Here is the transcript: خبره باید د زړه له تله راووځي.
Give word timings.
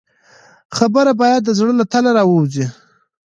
خبره 0.77 1.13
باید 1.21 1.41
د 1.45 1.49
زړه 1.59 1.73
له 1.79 1.85
تله 1.91 2.11
راووځي. 2.17 2.65